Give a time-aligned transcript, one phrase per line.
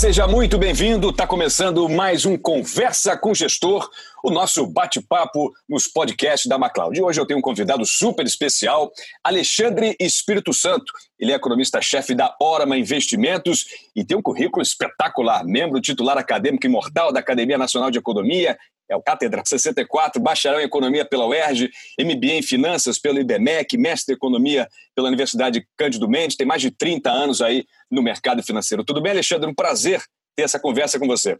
[0.00, 1.10] seja muito bem-vindo.
[1.10, 3.86] Está começando mais um Conversa com Gestor,
[4.24, 7.02] o nosso bate-papo nos podcasts da MacLeod.
[7.02, 8.90] Hoje eu tenho um convidado super especial,
[9.22, 10.90] Alexandre Espírito Santo.
[11.18, 17.12] Ele é economista-chefe da Orama Investimentos e tem um currículo espetacular, membro titular acadêmico imortal
[17.12, 18.56] da Academia Nacional de Economia,
[18.90, 24.12] é o Cátedra 64, bacharel em Economia pela UERJ, MBA em Finanças pelo IBMEC, mestre
[24.12, 28.84] em Economia pela Universidade Cândido Mendes, tem mais de 30 anos aí no mercado financeiro.
[28.84, 29.48] Tudo bem, Alexandre?
[29.48, 30.02] Um prazer
[30.36, 31.38] ter essa conversa com você.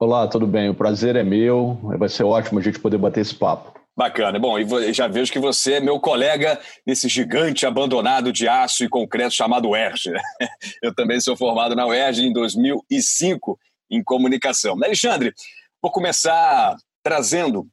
[0.00, 0.68] Olá, tudo bem?
[0.68, 1.78] O prazer é meu.
[1.98, 3.78] Vai ser ótimo a gente poder bater esse papo.
[3.96, 4.38] Bacana.
[4.38, 8.88] Bom, e já vejo que você é meu colega nesse gigante abandonado de aço e
[8.88, 10.12] concreto chamado UERJ.
[10.82, 13.58] Eu também sou formado na UERJ em 2005
[13.90, 14.74] em comunicação.
[14.74, 15.34] Alexandre,
[15.82, 16.76] vou começar
[17.08, 17.66] trazendo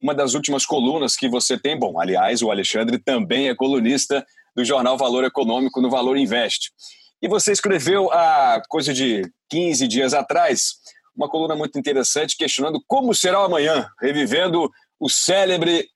[0.00, 1.76] uma das últimas colunas que você tem.
[1.76, 4.24] Bom, aliás, o Alexandre também é colunista
[4.54, 6.70] do jornal Valor Econômico no Valor Invest.
[7.20, 10.76] E você escreveu há coisa de 15 dias atrás
[11.16, 15.88] uma coluna muito interessante questionando como será o amanhã, revivendo o célebre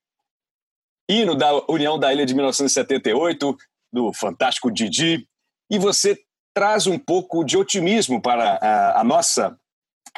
[1.09, 3.57] hino da União da Ilha de 1978,
[3.93, 5.29] do fantástico Didi.
[5.71, 6.19] E você
[6.53, 9.57] traz um pouco de otimismo para a, a nossa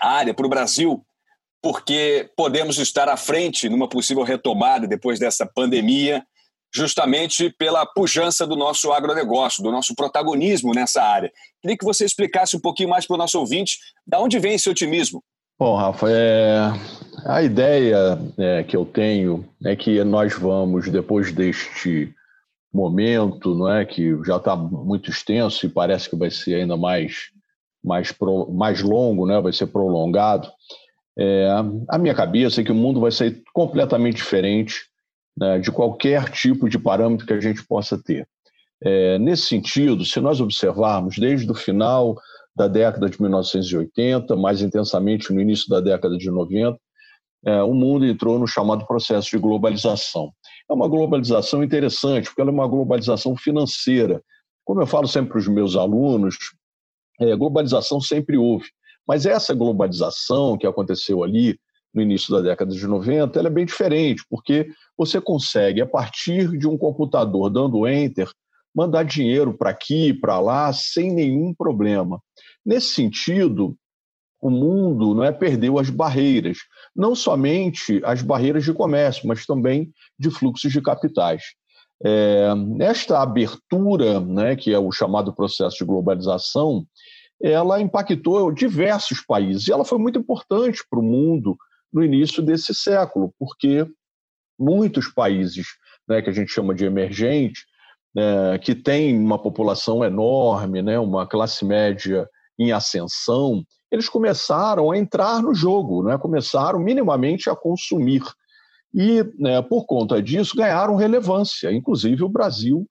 [0.01, 1.05] área, para o Brasil,
[1.63, 6.25] porque podemos estar à frente numa possível retomada depois dessa pandemia,
[6.75, 11.31] justamente pela pujança do nosso agronegócio, do nosso protagonismo nessa área.
[11.61, 14.69] Queria que você explicasse um pouquinho mais para o nosso ouvinte de onde vem esse
[14.69, 15.23] otimismo.
[15.59, 16.73] Bom, Rafa, é...
[17.25, 22.13] a ideia é, que eu tenho é que nós vamos, depois deste
[22.73, 27.31] momento, não é, que já está muito extenso e parece que vai ser ainda mais,
[27.85, 28.51] mais, pro...
[28.51, 30.51] mais longo, né, vai ser prolongado,
[31.19, 31.49] é,
[31.89, 34.87] a minha cabeça é que o mundo vai ser completamente diferente
[35.37, 38.27] né, de qualquer tipo de parâmetro que a gente possa ter.
[38.83, 42.17] É, nesse sentido, se nós observarmos desde o final
[42.55, 46.79] da década de 1980, mais intensamente no início da década de 90,
[47.45, 50.33] é, o mundo entrou no chamado processo de globalização.
[50.71, 54.23] É uma globalização interessante, porque ela é uma globalização financeira.
[54.65, 56.37] Como eu falo sempre para os meus alunos,
[57.21, 58.67] é, globalização sempre houve.
[59.07, 61.59] Mas essa globalização que aconteceu ali
[61.93, 66.57] no início da década de 90, ela é bem diferente, porque você consegue, a partir
[66.57, 68.31] de um computador dando enter,
[68.75, 72.21] mandar dinheiro para aqui, para lá, sem nenhum problema.
[72.65, 73.77] Nesse sentido,
[74.41, 76.59] o mundo não é perdeu as barreiras,
[76.97, 81.43] não somente as barreiras de comércio, mas também de fluxos de capitais.
[82.05, 82.49] É,
[82.81, 86.85] esta abertura, né, que é o chamado processo de globalização,
[87.43, 89.67] ela impactou diversos países.
[89.67, 91.57] E ela foi muito importante para o mundo
[91.93, 93.87] no início desse século, porque
[94.59, 95.67] muitos países
[96.09, 97.65] né, que a gente chama de emergentes,
[98.15, 104.97] né, que têm uma população enorme, né, uma classe média em ascensão, eles começaram a
[104.97, 108.23] entrar no jogo, né, começaram minimamente a consumir.
[108.95, 112.87] E, né, por conta disso, ganharam relevância, inclusive o Brasil,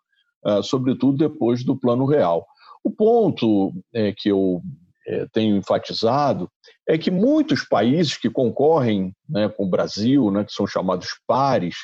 [0.45, 2.45] uh, sobretudo depois do Plano Real.
[2.83, 4.61] O ponto é, que eu
[5.07, 6.49] é, tenho enfatizado
[6.87, 11.75] é que muitos países que concorrem né, com o Brasil, né, que são chamados pares,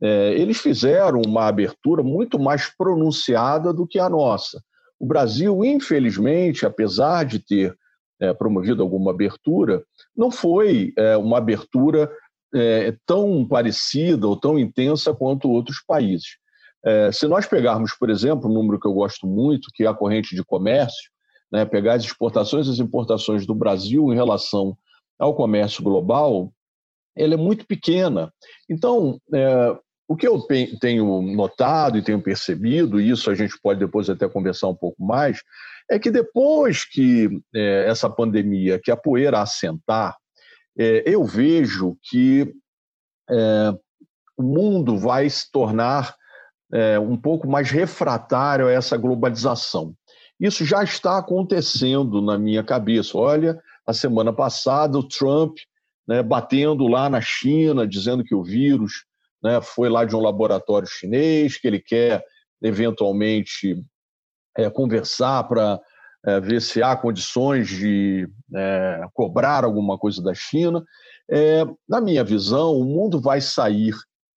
[0.00, 4.60] é, eles fizeram uma abertura muito mais pronunciada do que a nossa.
[4.98, 7.74] O Brasil, infelizmente, apesar de ter
[8.20, 9.82] é, promovido alguma abertura,
[10.16, 12.10] não foi é, uma abertura
[12.54, 16.38] é, tão parecida ou tão intensa quanto outros países.
[16.86, 19.94] É, se nós pegarmos, por exemplo, um número que eu gosto muito, que é a
[19.94, 21.10] corrente de comércio,
[21.50, 24.76] né, pegar as exportações e as importações do Brasil em relação
[25.18, 26.52] ao comércio global,
[27.16, 28.32] ela é muito pequena.
[28.70, 29.76] Então, é,
[30.06, 30.40] o que eu
[30.80, 35.02] tenho notado e tenho percebido, e isso a gente pode depois até conversar um pouco
[35.04, 35.40] mais,
[35.90, 40.16] é que depois que é, essa pandemia, que a poeira assentar,
[40.78, 42.54] é, eu vejo que
[43.28, 43.74] é,
[44.36, 46.14] o mundo vai se tornar
[46.72, 49.94] é, um pouco mais refratário a essa globalização.
[50.38, 53.16] Isso já está acontecendo na minha cabeça.
[53.16, 55.56] Olha, a semana passada, o Trump
[56.06, 59.04] né, batendo lá na China, dizendo que o vírus
[59.42, 62.24] né, foi lá de um laboratório chinês, que ele quer
[62.62, 63.82] eventualmente
[64.56, 65.80] é, conversar para
[66.24, 70.84] é, ver se há condições de é, cobrar alguma coisa da China.
[71.30, 73.94] É, na minha visão, o mundo vai sair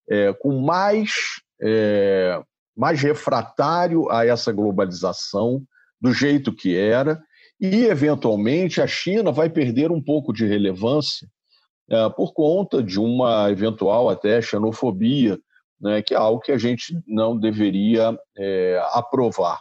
[0.09, 2.41] é, com mais é,
[2.75, 5.61] mais refratário a essa globalização
[5.99, 7.21] do jeito que era,
[7.59, 11.27] e, eventualmente, a China vai perder um pouco de relevância
[11.89, 15.37] é, por conta de uma eventual até xenofobia,
[15.81, 19.59] né, que é algo que a gente não deveria é, aprovar.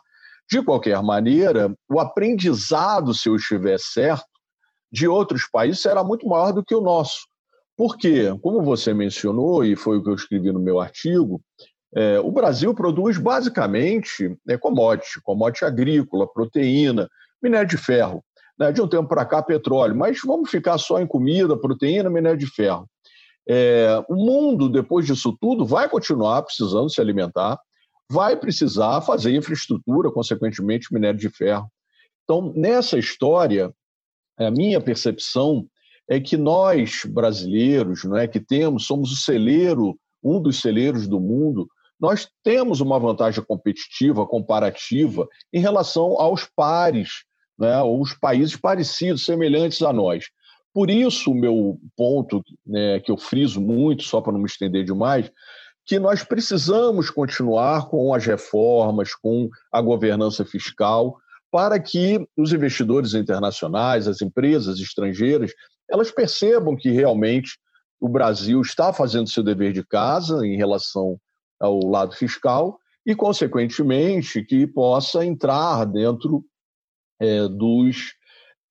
[0.51, 4.27] De qualquer maneira, o aprendizado, se eu estiver certo,
[4.91, 7.27] de outros países será muito maior do que o nosso.
[7.77, 11.41] Porque, como você mencionou, e foi o que eu escrevi no meu artigo,
[11.95, 17.09] é, o Brasil produz basicamente é, commodity, commodity agrícola, proteína,
[17.43, 18.23] minério de ferro.
[18.59, 18.73] Né?
[18.73, 22.47] De um tempo para cá, petróleo, mas vamos ficar só em comida, proteína, minério de
[22.47, 22.89] ferro.
[23.49, 27.59] É, o mundo, depois disso tudo, vai continuar precisando se alimentar,
[28.11, 31.71] vai precisar fazer infraestrutura, consequentemente, minério de ferro.
[32.25, 33.73] Então, nessa história,
[34.39, 35.67] a minha percepção
[36.07, 41.19] é que nós, brasileiros, não é, que temos, somos o celeiro, um dos celeiros do
[41.21, 41.67] mundo,
[42.01, 47.25] nós temos uma vantagem competitiva, comparativa, em relação aos pares,
[47.59, 50.27] né, os países parecidos, semelhantes a nós.
[50.73, 54.85] Por isso, o meu ponto, né, que eu friso muito, só para não me estender
[54.85, 55.31] demais,
[55.85, 61.17] que nós precisamos continuar com as reformas, com a governança fiscal,
[61.51, 65.51] para que os investidores internacionais, as empresas estrangeiras,
[65.91, 67.59] elas percebam que realmente
[67.99, 71.19] o Brasil está fazendo seu dever de casa em relação
[71.61, 76.45] ao lado fiscal e, consequentemente, que possa entrar dentro
[77.21, 78.15] é, dos,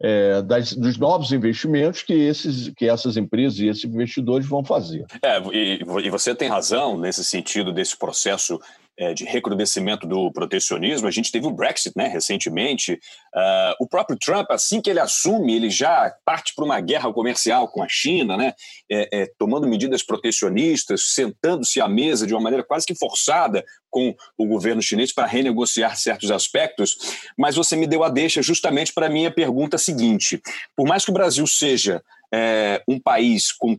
[0.01, 5.05] é, das, dos novos investimentos que, esses, que essas empresas e esses investidores vão fazer.
[5.23, 8.59] É, e, e você tem razão nesse sentido desse processo
[8.97, 11.07] é, de recrudescimento do protecionismo.
[11.07, 12.93] A gente teve o Brexit né, recentemente.
[12.93, 17.67] Uh, o próprio Trump, assim que ele assume, ele já parte para uma guerra comercial
[17.67, 18.53] com a China, né,
[18.91, 24.15] é, é, tomando medidas protecionistas, sentando-se à mesa de uma maneira quase que forçada com
[24.37, 26.97] o governo chinês para renegociar certos aspectos.
[27.37, 30.41] Mas você me deu a deixa justamente para a minha pergunta seguinte:
[30.75, 32.01] por mais que o Brasil seja
[32.33, 33.77] é, um país com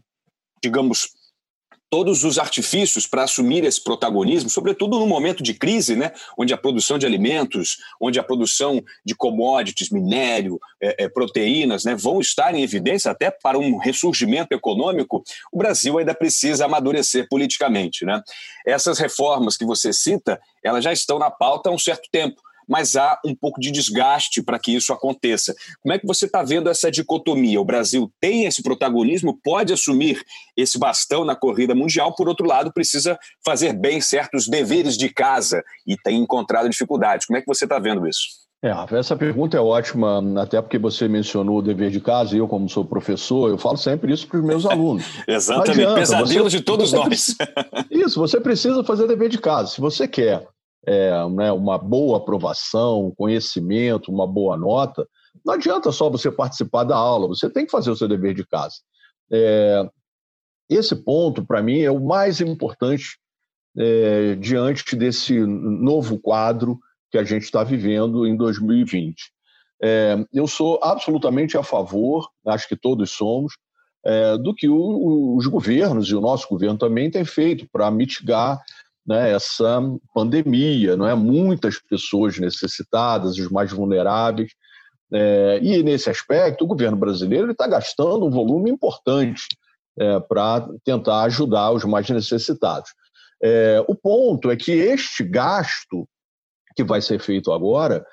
[0.63, 1.11] digamos,
[1.91, 6.57] todos os artifícios para assumir esse protagonismo, sobretudo no momento de crise, né, onde a
[6.57, 12.55] produção de alimentos, onde a produção de commodities, minério, é, é, proteínas, né, vão estar
[12.55, 18.05] em evidência até para um ressurgimento econômico, o Brasil ainda precisa amadurecer politicamente.
[18.05, 18.23] Né?
[18.67, 22.97] Essas reformas que você cita, elas já estão na pauta há um certo tempo mas
[22.97, 25.55] há um pouco de desgaste para que isso aconteça.
[25.81, 27.61] Como é que você está vendo essa dicotomia?
[27.61, 30.23] O Brasil tem esse protagonismo, pode assumir
[30.57, 35.63] esse bastão na corrida mundial, por outro lado, precisa fazer bem certos deveres de casa
[35.87, 37.27] e tem encontrado dificuldades.
[37.27, 38.49] Como é que você está vendo isso?
[38.61, 42.49] É, essa pergunta é ótima, até porque você mencionou o dever de casa, e eu,
[42.49, 45.05] como sou professor, eu falo sempre isso para os meus alunos.
[45.29, 47.37] Exatamente, adianta, pesadelo você, de todos nós.
[47.89, 49.71] isso, você precisa fazer dever de casa.
[49.71, 50.45] Se você quer
[50.89, 55.07] é, né, uma boa aprovação, conhecimento, uma boa nota,
[55.45, 58.47] não adianta só você participar da aula, você tem que fazer o seu dever de
[58.47, 58.77] casa.
[59.31, 59.87] É,
[60.71, 63.19] esse ponto, para mim, é o mais importante
[63.77, 66.79] é, diante desse novo quadro
[67.11, 69.31] que a gente está vivendo em 2020.
[69.83, 73.53] É, eu sou absolutamente a favor, acho que todos somos,
[74.07, 78.59] é, do que o, os governos e o nosso governo também tem feito para mitigar
[79.09, 79.81] né, essa
[80.15, 81.15] pandemia, não é?
[81.15, 84.53] Muitas pessoas necessitadas, os mais vulneráveis.
[85.11, 89.45] É, e nesse aspecto, o governo brasileiro está gastando um volume importante
[89.99, 92.91] é, para tentar ajudar os mais necessitados.
[93.43, 96.07] É, o ponto é que este gasto
[96.77, 98.05] que vai ser feito agora,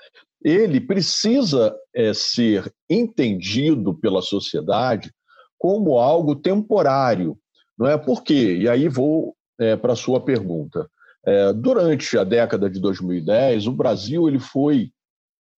[0.42, 5.12] ele precisa é, ser entendido pela sociedade
[5.58, 7.38] como algo temporário,
[7.78, 7.98] não é?
[7.98, 8.58] Por quê?
[8.62, 10.90] E aí vou é, para a sua pergunta.
[11.26, 14.92] É, durante a década de 2010, o Brasil ele foi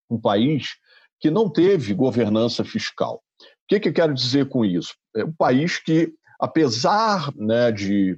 [0.09, 0.77] um país
[1.19, 3.21] que não teve governança fiscal.
[3.41, 4.93] O que, que eu quero dizer com isso?
[5.15, 8.17] É um país que, apesar né, de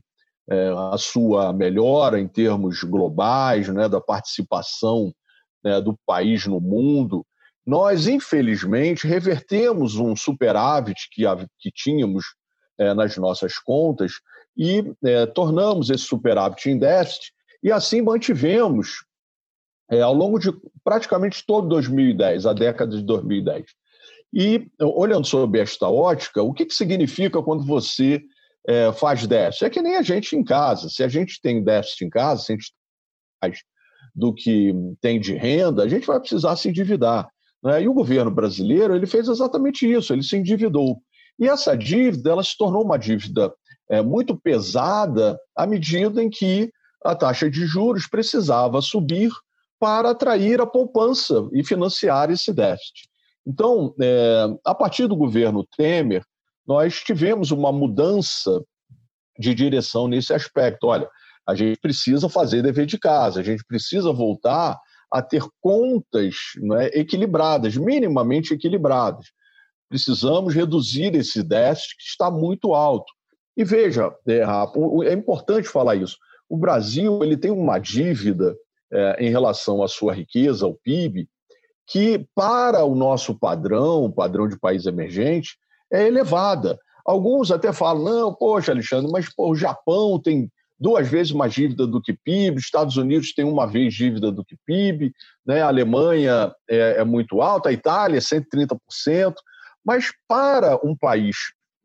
[0.49, 5.11] é, a sua melhora em termos globais, né, da participação
[5.63, 7.25] né, do país no mundo,
[7.65, 11.23] nós, infelizmente, revertemos um superávit que,
[11.59, 12.25] que tínhamos
[12.77, 14.13] é, nas nossas contas
[14.57, 17.31] e é, tornamos esse superávit em déficit
[17.63, 19.03] e assim mantivemos
[19.91, 20.51] é, ao longo de
[20.83, 23.65] praticamente todo 2010, a década de 2010.
[24.31, 28.21] E olhando sob esta ótica, o que, que significa quando você
[28.67, 29.65] é, faz déficit?
[29.65, 30.87] É que nem a gente em casa.
[30.89, 32.71] Se a gente tem déficit em casa, se a gente
[33.41, 33.59] faz
[34.13, 37.27] do que tem de renda, a gente vai precisar se endividar.
[37.63, 37.83] Né?
[37.83, 41.01] E o governo brasileiro ele fez exatamente isso, ele se endividou.
[41.39, 43.51] E essa dívida ela se tornou uma dívida
[43.89, 46.71] é, muito pesada à medida em que
[47.03, 49.31] a taxa de juros precisava subir
[49.79, 53.09] para atrair a poupança e financiar esse déficit.
[53.47, 56.23] Então, é, a partir do governo Temer,
[56.67, 58.61] nós tivemos uma mudança
[59.39, 60.87] de direção nesse aspecto.
[60.87, 61.09] Olha,
[61.47, 64.77] a gente precisa fazer dever de casa, a gente precisa voltar
[65.11, 66.35] a ter contas
[66.79, 69.25] é, equilibradas, minimamente equilibradas.
[69.89, 73.11] Precisamos reduzir esse déficit que está muito alto.
[73.57, 74.43] E veja, é,
[75.07, 76.17] é importante falar isso.
[76.49, 78.55] O Brasil ele tem uma dívida
[78.91, 81.29] é, em relação à sua riqueza, ao PIB,
[81.87, 85.57] que para o nosso padrão, o padrão de país emergente,
[85.91, 86.77] é elevada.
[87.05, 91.85] Alguns até falam, não, poxa, Alexandre, mas pô, o Japão tem duas vezes mais dívida
[91.85, 95.11] do que PIB, Estados Unidos tem uma vez dívida do que PIB,
[95.45, 95.61] né?
[95.61, 99.33] a Alemanha é, é muito alta, a Itália é 130%,
[99.83, 101.35] mas para um país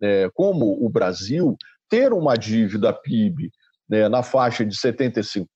[0.01, 1.57] é, como o Brasil,
[1.89, 3.51] ter uma dívida PIB
[3.95, 5.47] né, na faixa de 75%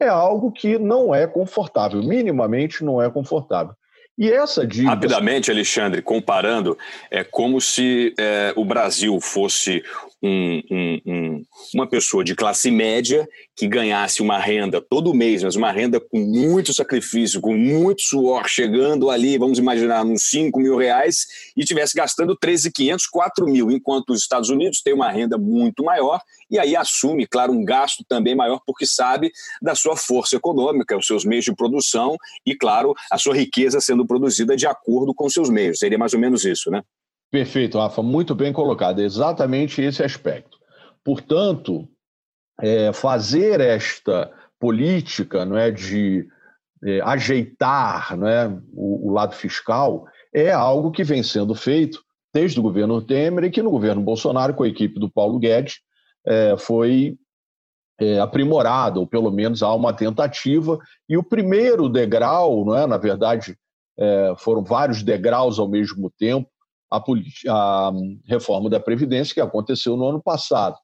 [0.00, 3.74] é algo que não é confortável, minimamente não é confortável.
[4.18, 4.90] E essa dívida.
[4.90, 6.76] Rapidamente, Alexandre, comparando,
[7.10, 9.82] é como se é, o Brasil fosse
[10.22, 15.56] um, um, um, uma pessoa de classe média que ganhasse uma renda todo mês, mas
[15.56, 20.76] uma renda com muito sacrifício, com muito suor, chegando ali, vamos imaginar, uns 5 mil
[20.76, 25.84] reais, e estivesse gastando 13,500, 4 mil, enquanto os Estados Unidos têm uma renda muito
[25.84, 29.30] maior e aí assume, claro, um gasto também maior, porque sabe
[29.62, 34.04] da sua força econômica, os seus meios de produção e, claro, a sua riqueza sendo
[34.04, 35.78] produzida de acordo com seus meios.
[35.78, 36.82] Seria mais ou menos isso, né?
[37.30, 39.00] Perfeito, Rafa, muito bem colocado.
[39.00, 40.58] Exatamente esse aspecto.
[41.04, 41.88] Portanto,
[42.60, 46.26] é, fazer esta política não é, de
[46.84, 52.02] é, ajeitar não é, o, o, lado fiscal é algo que vem sendo feito
[52.34, 55.80] desde o governo Temer e que no governo Bolsonaro, com a equipe do Paulo Guedes,
[56.26, 57.16] é, foi
[58.00, 60.78] é, aprimorado, ou pelo menos há uma tentativa.
[61.08, 63.56] E o primeiro degrau, não é, na verdade,
[63.98, 66.48] é, foram vários degraus ao mesmo tempo,
[66.90, 67.02] a,
[67.48, 67.92] a
[68.26, 70.76] reforma da Previdência que aconteceu no ano passado.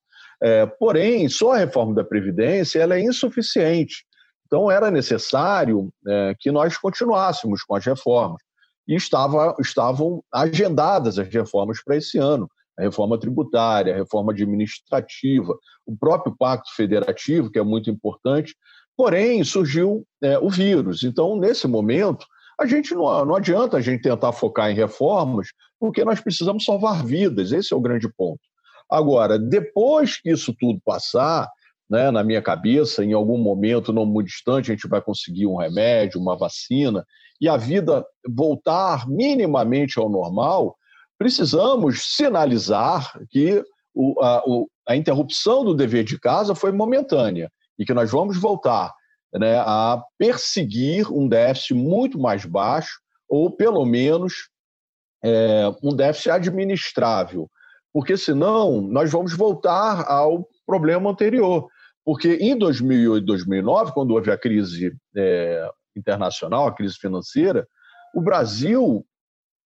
[0.42, 4.04] É, porém, só a reforma da Previdência ela é insuficiente.
[4.46, 8.40] Então, era necessário é, que nós continuássemos com as reformas.
[8.86, 12.48] E estava, estavam agendadas as reformas para esse ano.
[12.78, 18.54] A reforma tributária, a reforma administrativa, o próprio Pacto Federativo, que é muito importante.
[18.96, 21.02] Porém, surgiu é, o vírus.
[21.02, 22.26] Então, nesse momento,
[22.58, 25.48] a gente não, não adianta a gente tentar focar em reformas,
[25.78, 27.52] porque nós precisamos salvar vidas.
[27.52, 28.40] Esse é o grande ponto.
[28.90, 31.48] Agora, depois que isso tudo passar,
[31.88, 35.56] né, na minha cabeça, em algum momento não muito distante, a gente vai conseguir um
[35.56, 37.04] remédio, uma vacina,
[37.40, 40.76] e a vida voltar minimamente ao normal,
[41.18, 43.62] precisamos sinalizar que
[43.94, 48.38] o, a, o, a interrupção do dever de casa foi momentânea e que nós vamos
[48.38, 48.92] voltar
[49.32, 54.48] né, a perseguir um déficit muito mais baixo, ou pelo menos
[55.24, 57.50] é, um déficit administrável,
[57.92, 61.68] porque senão nós vamos voltar ao problema anterior.
[62.04, 67.66] Porque em 2008 e 2009, quando houve a crise é, internacional, a crise financeira,
[68.14, 69.04] o Brasil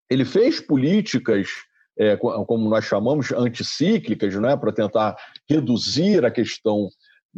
[0.10, 1.50] ele fez políticas,
[1.98, 6.90] é, como nós chamamos, anticíclicas, né, para tentar reduzir a questão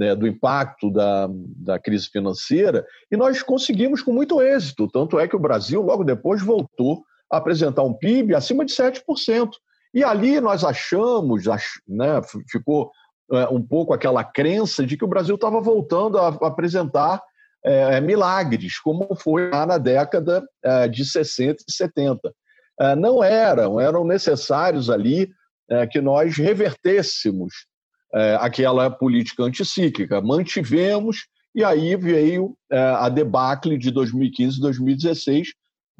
[0.01, 4.87] né, do impacto da, da crise financeira, e nós conseguimos com muito êxito.
[4.87, 9.51] Tanto é que o Brasil, logo depois, voltou a apresentar um PIB acima de 7%.
[9.93, 11.43] E ali nós achamos,
[11.87, 12.89] né, ficou
[13.31, 17.21] é, um pouco aquela crença de que o Brasil estava voltando a apresentar
[17.63, 22.33] é, milagres, como foi lá na década é, de 60 e 70.
[22.79, 25.29] É, não eram, eram necessários ali
[25.69, 27.69] é, que nós revertêssemos
[28.13, 30.21] é, aquela política anticíclica.
[30.21, 35.49] Mantivemos, e aí veio a debacle de 2015 e 2016,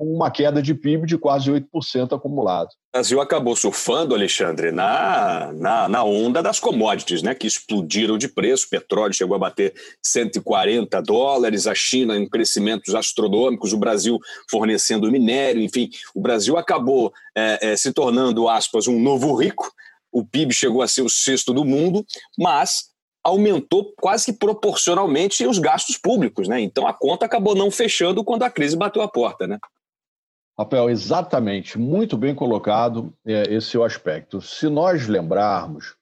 [0.01, 2.69] uma queda de PIB de quase 8% acumulado.
[2.69, 8.27] O Brasil acabou surfando, Alexandre, na, na, na, onda das commodities, né, que explodiram de
[8.27, 8.65] preço.
[8.65, 15.11] O petróleo chegou a bater 140 dólares, a China em crescimentos astronômicos, o Brasil fornecendo
[15.11, 19.71] minério, enfim, o Brasil acabou é, é, se tornando, aspas, um novo rico.
[20.11, 22.05] O PIB chegou a ser o sexto do mundo,
[22.37, 22.91] mas
[23.23, 26.59] aumentou quase que proporcionalmente os gastos públicos, né?
[26.59, 29.59] Então a conta acabou não fechando quando a crise bateu a porta, né?
[30.57, 34.41] Rafael, exatamente, muito bem colocado é, esse seu aspecto.
[34.41, 35.95] Se nós lembrarmos,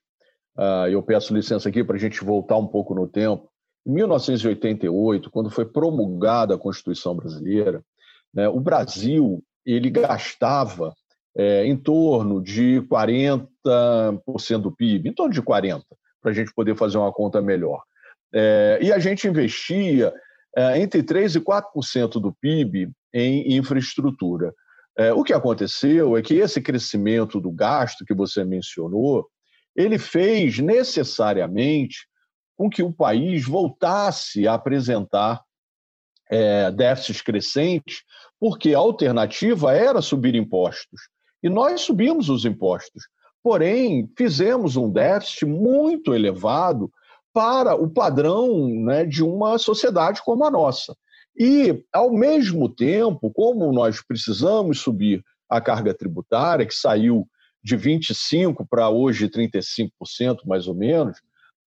[0.56, 3.48] uh, eu peço licença aqui para a gente voltar um pouco no tempo,
[3.86, 7.82] em 1988, quando foi promulgada a Constituição Brasileira,
[8.34, 10.94] né, o Brasil ele gastava
[11.36, 13.46] é, em torno de 40%
[14.60, 15.82] do PIB, em torno de 40%,
[16.20, 17.82] para a gente poder fazer uma conta melhor.
[18.32, 20.12] É, e a gente investia
[20.56, 24.52] é, entre 3% e 4% do PIB em infraestrutura.
[24.96, 29.28] É, o que aconteceu é que esse crescimento do gasto que você mencionou,
[29.74, 32.06] ele fez necessariamente
[32.56, 35.42] com que o país voltasse a apresentar
[36.30, 38.02] é, déficits crescentes,
[38.38, 41.00] porque a alternativa era subir impostos.
[41.42, 43.04] E nós subimos os impostos.
[43.42, 46.90] Porém, fizemos um déficit muito elevado
[47.32, 50.94] para o padrão né, de uma sociedade como a nossa.
[51.38, 57.26] E, ao mesmo tempo, como nós precisamos subir a carga tributária, que saiu
[57.62, 59.90] de 25% para hoje 35%,
[60.46, 61.18] mais ou menos,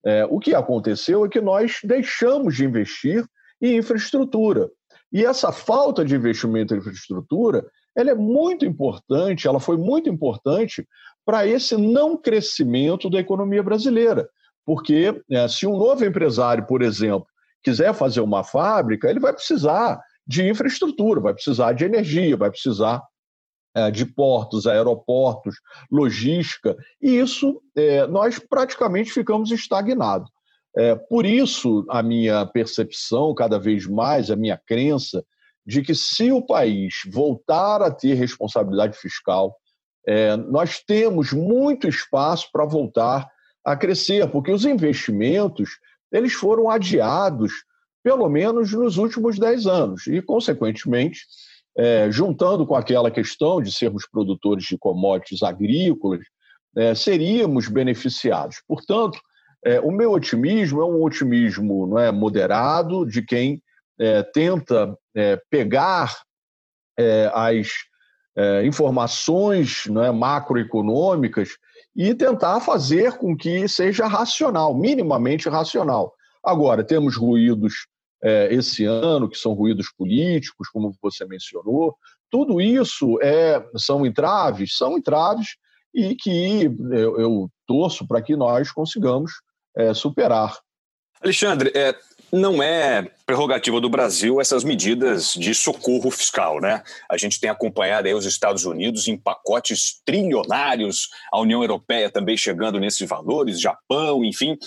[0.06, 3.26] é, o que aconteceu é que nós deixamos de investir
[3.62, 4.70] em infraestrutura.
[5.12, 7.66] E essa falta de investimento em infraestrutura
[7.96, 10.88] ela é muito importante, ela foi muito importante
[11.26, 14.28] para esse não crescimento da economia brasileira.
[14.66, 17.28] Porque é, se um novo empresário, por exemplo,
[17.64, 23.02] quiser fazer uma fábrica, ele vai precisar de infraestrutura, vai precisar de energia, vai precisar
[23.76, 25.56] é, de portos, aeroportos,
[25.92, 30.30] logística, e isso é, nós praticamente ficamos estagnados.
[30.76, 35.24] É, por isso, a minha percepção, cada vez mais, a minha crença,
[35.66, 39.56] de que se o país voltar a ter responsabilidade fiscal,
[40.06, 43.28] é, nós temos muito espaço para voltar
[43.64, 45.70] a crescer, porque os investimentos
[46.12, 47.52] eles foram adiados
[48.04, 51.22] pelo menos nos últimos 10 anos e, consequentemente,
[51.76, 56.22] é, juntando com aquela questão de sermos produtores de commodities agrícolas,
[56.76, 58.62] é, seríamos beneficiados.
[58.68, 59.18] Portanto,
[59.66, 63.62] é, o meu otimismo é um otimismo não é, moderado de quem
[64.00, 66.16] é, tenta é, pegar
[66.98, 67.68] é, as
[68.66, 71.50] informações não é, macroeconômicas
[71.96, 76.12] e tentar fazer com que seja racional, minimamente racional.
[76.44, 77.88] Agora, temos ruídos
[78.24, 81.96] é, esse ano, que são ruídos políticos, como você mencionou.
[82.32, 85.56] Tudo isso é, são entraves, são entraves
[85.94, 89.32] e que eu, eu torço para que nós consigamos
[89.76, 90.58] é, superar.
[91.24, 91.96] Alexandre, é,
[92.34, 96.84] não é prerrogativa do Brasil essas medidas de socorro fiscal, né?
[97.10, 102.36] A gente tem acompanhado aí os Estados Unidos em pacotes trilionários, a União Europeia também
[102.36, 104.58] chegando nesses valores, Japão, enfim,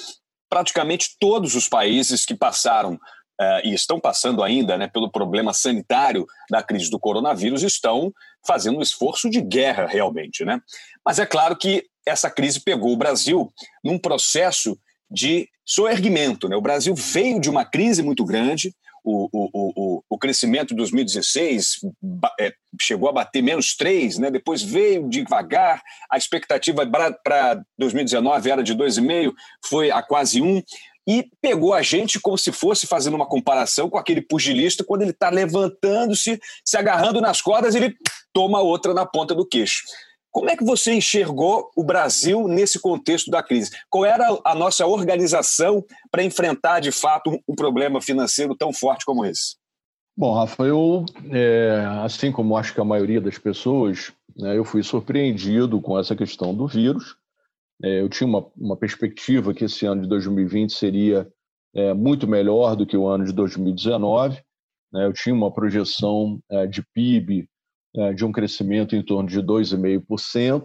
[0.49, 6.27] praticamente todos os países que passaram uh, e estão passando ainda né, pelo problema sanitário
[6.51, 8.13] da crise do coronavírus, estão
[8.47, 10.45] fazendo um esforço de guerra realmente.
[10.45, 10.59] Né?
[11.05, 13.53] Mas é claro que essa crise pegou o Brasil
[13.85, 14.79] num processo
[15.11, 16.49] de soerguimento.
[16.49, 16.57] Né?
[16.57, 21.77] O Brasil veio de uma crise muito grande, o, o, o, o crescimento de 2016
[22.41, 24.31] é, chegou a bater menos 3, né?
[24.33, 26.85] depois veio devagar, a expectativa
[27.23, 29.33] para 2019 era de 2,5,
[29.65, 30.61] foi a quase 1
[31.09, 35.13] e pegou a gente como se fosse fazendo uma comparação com aquele pugilista quando ele
[35.13, 37.95] está levantando-se, se agarrando nas cordas, ele
[38.33, 39.85] toma outra na ponta do queixo.
[40.37, 43.71] Como é que você enxergou o Brasil nesse contexto da crise?
[43.89, 49.25] Qual era a nossa organização para enfrentar, de fato, um problema financeiro tão forte como
[49.25, 49.57] esse?
[50.15, 54.83] Bom, Rafa, eu, é, assim como acho que a maioria das pessoas, né, eu fui
[54.83, 57.17] surpreendido com essa questão do vírus.
[57.83, 61.27] É, eu tinha uma, uma, perspectiva que esse ano de 2020 seria
[61.75, 64.39] é, muito melhor do que o ano de 2019.
[64.93, 65.07] Né?
[65.07, 67.49] Eu tinha uma projeção é, de PIB
[68.15, 70.65] de um crescimento em torno de 2,5%.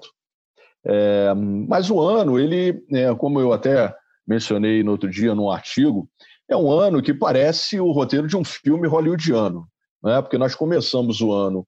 [0.85, 3.93] É, mas o ano, ele, é, como eu até
[4.27, 6.09] mencionei no outro dia num artigo,
[6.49, 9.65] é um ano que parece o roteiro de um filme hollywoodiano,
[10.03, 10.21] né?
[10.21, 11.65] porque nós começamos o ano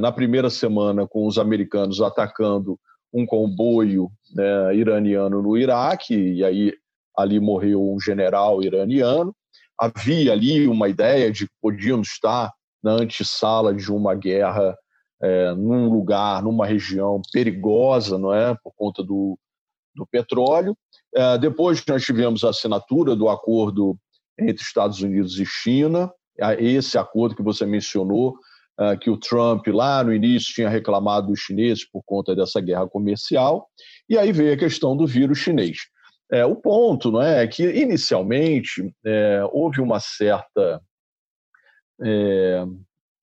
[0.00, 2.76] na primeira semana com os americanos atacando
[3.12, 6.72] um comboio né, iraniano no Iraque, e aí
[7.16, 9.34] ali morreu um general iraniano.
[9.78, 14.76] Havia ali uma ideia de que podíamos estar na antessala de uma guerra
[15.22, 19.38] é, num lugar, numa região perigosa, não é, por conta do,
[19.94, 20.76] do petróleo.
[21.14, 23.98] É, depois nós tivemos a assinatura do acordo
[24.38, 26.12] entre Estados Unidos e China,
[26.58, 28.38] esse acordo que você mencionou,
[28.78, 32.88] ah, que o Trump, lá no início, tinha reclamado dos chineses por conta dessa guerra
[32.88, 33.66] comercial,
[34.08, 35.78] e aí veio a questão do vírus chinês.
[36.30, 40.80] É, o ponto não é, é que, inicialmente, é, houve uma certa.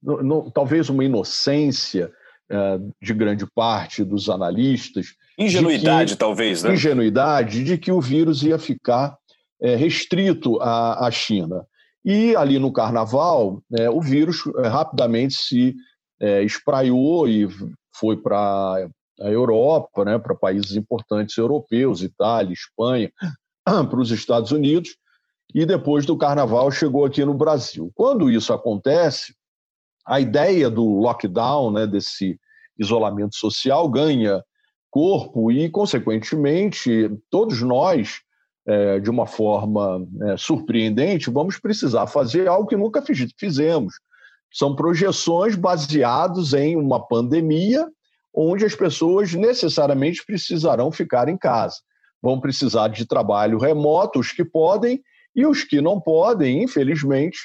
[0.06, 2.12] É, no, no, talvez uma inocência
[2.50, 5.08] é, de grande parte dos analistas.
[5.38, 6.74] Ingenuidade, que, talvez, né?
[6.74, 9.18] Ingenuidade de que o vírus ia ficar
[9.62, 11.65] é, restrito à, à China.
[12.04, 15.76] E ali no carnaval, né, o vírus é, rapidamente se
[16.22, 17.48] é, espraiou e
[17.96, 18.88] foi para
[19.20, 23.12] a Europa, né, para países importantes europeus, Itália, Espanha,
[23.65, 24.96] para os Estados Unidos,
[25.54, 27.91] e depois do carnaval chegou aqui no Brasil.
[27.96, 29.34] Quando isso acontece,
[30.06, 32.39] a ideia do lockdown, né, desse
[32.78, 34.44] isolamento social, ganha
[34.91, 38.22] corpo e, consequentemente, todos nós
[38.68, 43.94] é, de uma forma é, surpreendente, vamos precisar fazer algo que nunca fiz, fizemos.
[44.52, 47.88] São projeções baseadas em uma pandemia,
[48.34, 51.76] onde as pessoas necessariamente precisarão ficar em casa.
[52.22, 55.02] Vão precisar de trabalho remoto, os que podem,
[55.36, 57.38] e os que não podem, infelizmente,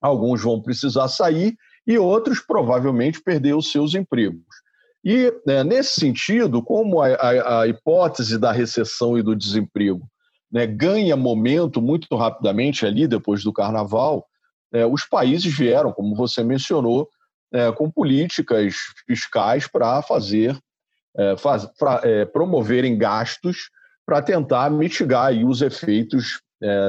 [0.00, 4.44] alguns vão precisar sair e outros provavelmente perder os seus empregos.
[5.04, 10.04] E, né, nesse sentido, como a, a, a, hipótese da recessão e do desemprego
[10.50, 14.26] né, ganha momento muito rapidamente ali depois do carnaval,
[14.72, 17.08] é, os países vieram, como você mencionou,
[17.52, 18.74] é, com políticas
[19.06, 20.58] fiscais para fazer,
[21.16, 23.70] é, faz, pra, é, promoverem gastos
[24.04, 26.40] para tentar mitigar os efeitos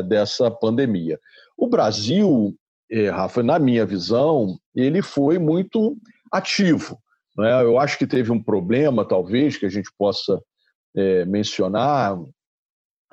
[0.08, 1.20] dessa pandemia.
[1.58, 2.56] O Brasil,
[2.90, 5.98] é, Rafa, na minha visão, ele foi muito
[6.32, 6.98] ativo.
[7.38, 7.62] Né?
[7.62, 10.42] Eu acho que teve um problema, talvez, que a gente possa
[10.96, 12.18] é, mencionar,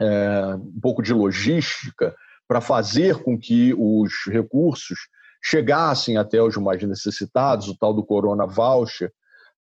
[0.01, 2.15] é, um pouco de logística,
[2.47, 4.99] para fazer com que os recursos
[5.43, 9.13] chegassem até os mais necessitados, o tal do Corona Voucher.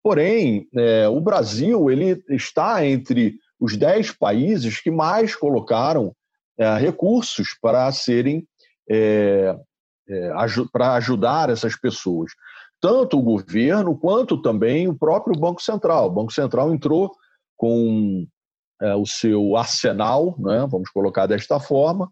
[0.01, 0.67] Porém,
[1.09, 6.13] o Brasil ele está entre os dez países que mais colocaram
[6.77, 8.45] recursos para serem
[8.89, 9.57] é,
[10.09, 10.31] é,
[10.71, 12.31] para ajudar essas pessoas.
[12.81, 16.07] Tanto o governo quanto também o próprio Banco Central.
[16.07, 17.11] O Banco Central entrou
[17.55, 18.27] com
[18.81, 22.11] é, o seu arsenal, né, vamos colocar desta forma,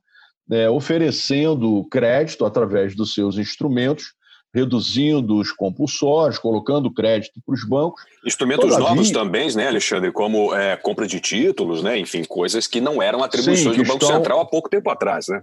[0.49, 4.13] é, oferecendo crédito através dos seus instrumentos,
[4.53, 8.01] reduzindo os compulsórios, colocando crédito para os bancos.
[8.25, 12.79] Instrumentos Todavia, novos também, né, Alexandre, como é, compra de títulos, né, enfim, coisas que
[12.79, 15.41] não eram atribuições sim, do Banco estão, Central há pouco tempo atrás, né?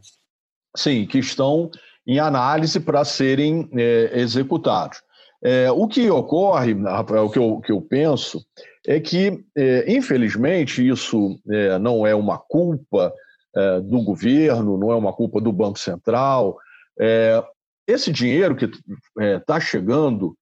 [0.76, 1.70] Sim, que estão
[2.08, 5.02] em análise para serem é, executados.
[5.44, 8.42] É, o que ocorre, Rafael, o que eu, que eu penso,
[8.86, 13.12] é que, é, infelizmente, isso é, não é uma culpa
[13.54, 16.56] é, do governo, não é uma culpa do Banco Central.
[16.98, 17.44] É,
[17.86, 18.70] esse dinheiro que
[19.18, 20.36] está chegando,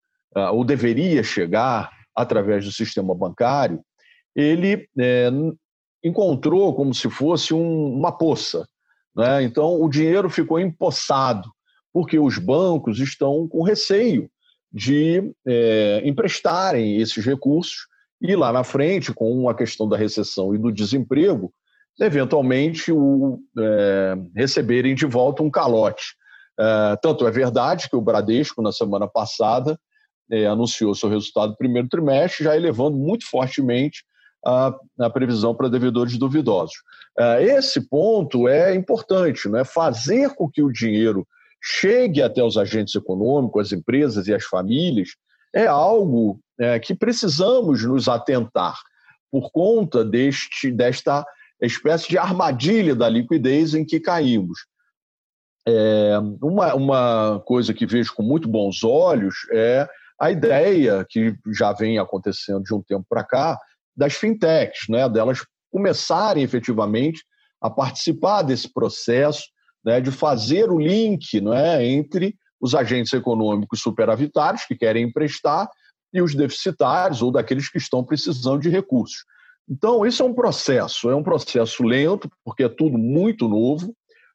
[0.52, 3.80] ou deveria chegar, através do sistema bancário,
[4.34, 4.88] ele
[6.02, 8.66] encontrou como se fosse um, uma poça.
[9.14, 9.44] Né?
[9.44, 11.48] Então, o dinheiro ficou empossado,
[11.96, 14.28] porque os bancos estão com receio
[14.70, 17.86] de é, emprestarem esses recursos
[18.20, 21.50] e lá na frente, com a questão da recessão e do desemprego,
[21.98, 26.04] eventualmente o, é, receberem de volta um calote.
[26.60, 29.80] É, tanto é verdade que o Bradesco, na semana passada,
[30.30, 34.04] é, anunciou seu resultado do primeiro trimestre, já elevando muito fortemente
[34.44, 36.76] a, a previsão para devedores duvidosos.
[37.18, 39.64] É, esse ponto é importante, né?
[39.64, 41.26] fazer com que o dinheiro
[41.62, 45.10] chegue até os agentes econômicos, as empresas e as famílias,
[45.54, 48.78] é algo é, que precisamos nos atentar
[49.30, 51.24] por conta deste, desta
[51.60, 54.58] espécie de armadilha da liquidez em que caímos.
[55.66, 59.88] É, uma, uma coisa que vejo com muito bons olhos é
[60.20, 63.58] a ideia que já vem acontecendo de um tempo para cá
[63.96, 67.24] das fintechs, né, delas começarem efetivamente
[67.60, 69.42] a participar desse processo
[69.86, 75.70] né, de fazer o link é, entre os agentes econômicos superavitários que querem emprestar
[76.12, 79.24] e os deficitários ou daqueles que estão precisando de recursos.
[79.68, 83.94] Então, isso é um processo, é um processo lento, porque é tudo muito novo,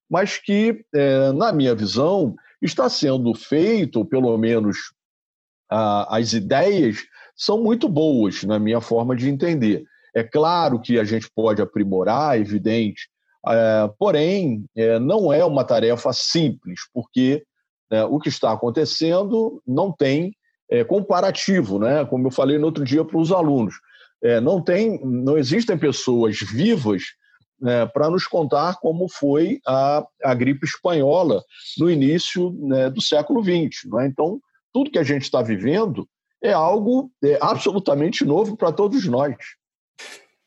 [0.09, 4.77] mas que, é, na minha visão, está sendo feito, ou pelo menos
[5.69, 6.99] a, as ideias
[7.35, 9.83] são muito boas, na minha forma de entender.
[10.13, 13.09] É claro que a gente pode aprimorar, é evidente,
[13.97, 17.43] porém, é, não é uma tarefa simples, porque
[17.91, 20.33] é, o que está acontecendo não tem
[20.69, 22.05] é, comparativo, né?
[22.05, 23.75] como eu falei no outro dia para os alunos.
[24.23, 27.03] É, não, tem, não existem pessoas vivas
[27.59, 31.43] né, para nos contar como foi a, a gripe espanhola
[31.77, 33.85] no início né, do século XX.
[33.99, 34.07] É?
[34.07, 34.39] Então,
[34.73, 36.07] tudo que a gente está vivendo
[36.41, 39.35] é algo é, absolutamente novo para todos nós.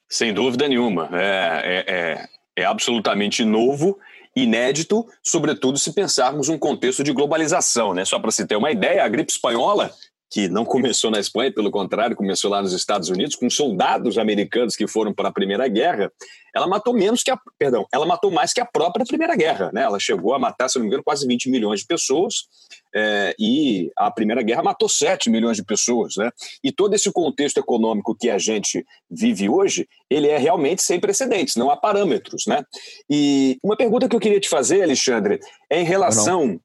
[0.08, 1.08] Sem dúvida nenhuma.
[1.12, 3.98] É, é, é absolutamente novo,
[4.34, 7.94] inédito, sobretudo se pensarmos um contexto de globalização.
[7.94, 8.04] Né?
[8.04, 9.92] Só para se ter uma ideia, a gripe espanhola
[10.34, 14.74] que não começou na Espanha, pelo contrário, começou lá nos Estados Unidos, com soldados americanos
[14.74, 16.10] que foram para a Primeira Guerra,
[16.52, 19.82] ela matou menos que a, perdão, ela matou mais que a própria Primeira Guerra, né?
[19.82, 22.48] Ela chegou a matar, se não me engano, quase 20 milhões de pessoas,
[22.92, 26.32] é, e a Primeira Guerra matou 7 milhões de pessoas, né?
[26.64, 31.54] E todo esse contexto econômico que a gente vive hoje, ele é realmente sem precedentes,
[31.54, 32.64] não há parâmetros, né?
[33.08, 35.38] E uma pergunta que eu queria te fazer, Alexandre,
[35.70, 36.58] é em relação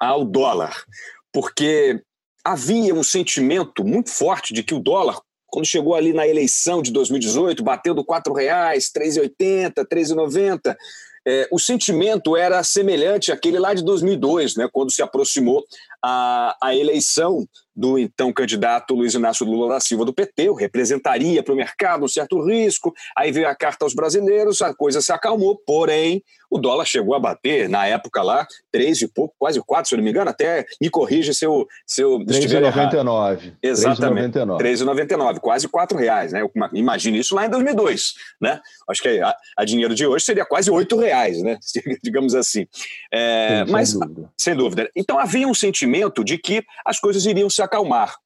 [0.00, 0.82] ao dólar,
[1.30, 2.00] porque
[2.44, 6.90] havia um sentimento muito forte de que o dólar, quando chegou ali na eleição de
[6.90, 10.76] 2018, bateu do R$ 4,00, 3,80, 3,90,
[11.26, 15.64] é, o sentimento era semelhante àquele lá de 2002, né, quando se aproximou
[16.02, 21.42] a, a eleição do então candidato Luiz Inácio Lula da Silva do PT, o representaria
[21.42, 25.10] para o mercado um certo risco, aí veio a carta aos brasileiros, a coisa se
[25.10, 29.88] acalmou, porém o dólar chegou a bater, na época lá, três e pouco, quase quatro,
[29.88, 33.54] se eu não me engano, até me corrija se eu, se eu 3,99.
[33.62, 36.42] Exatamente, 3,99, quase quatro reais, né?
[36.74, 38.60] Imagine isso lá em 2002, né?
[38.86, 41.58] Acho que a, a dinheiro de hoje seria quase oito reais, né?
[42.04, 42.66] Digamos assim.
[43.10, 44.32] É, Sim, mas, sem dúvida.
[44.36, 44.90] sem dúvida.
[44.94, 45.91] Então havia um sentimento
[46.24, 48.16] de que as coisas iriam se acalmar.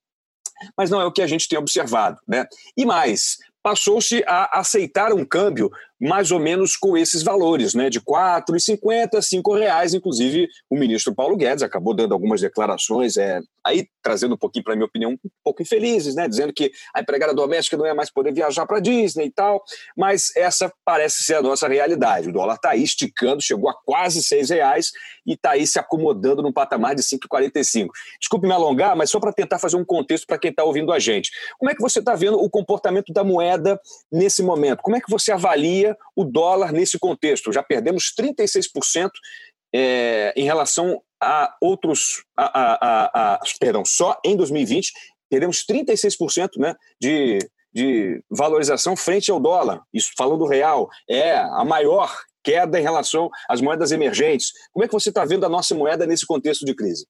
[0.77, 2.19] Mas não é o que a gente tem observado.
[2.27, 2.47] Né?
[2.77, 7.99] E mais, passou-se a aceitar um câmbio mais ou menos com esses valores, né, de
[7.99, 9.95] R$ 4,50, R$ reais.
[9.95, 14.77] Inclusive, o ministro Paulo Guedes acabou dando algumas declarações, é, aí trazendo um pouquinho, para
[14.77, 18.33] minha opinião, um pouco infelizes, né, dizendo que a empregada doméstica não ia mais poder
[18.33, 19.63] viajar para Disney e tal,
[19.97, 22.29] mas essa parece ser a nossa realidade.
[22.29, 24.91] O dólar está aí esticando, chegou a quase R$ reais
[25.27, 27.89] e está aí se acomodando num patamar de 5,45.
[28.21, 30.99] Desculpe me alongar, mas só para tentar fazer um contexto para quem está ouvindo a
[30.99, 31.31] gente.
[31.59, 33.81] Como é que você está vendo o comportamento da moeda
[34.11, 34.83] nesse momento?
[34.83, 37.53] Como é que você avalia o dólar nesse contexto.
[37.53, 39.11] Já perdemos 36%
[39.75, 42.25] é, em relação a outros.
[42.37, 44.93] A, a, a, perdão, só em 2020
[45.29, 47.39] perdemos 36% né, de,
[47.75, 49.83] de valorização frente ao dólar.
[49.93, 54.53] Isso falando do real, é a maior queda em relação às moedas emergentes.
[54.73, 57.05] Como é que você está vendo a nossa moeda nesse contexto de crise?